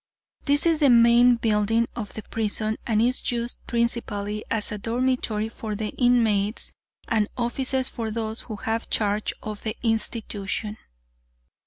[0.45, 5.47] This is the main building of the prison, and is used principally as a dormitory
[5.47, 6.71] for the inmates
[7.07, 10.79] and offices for those who have charge of the institution.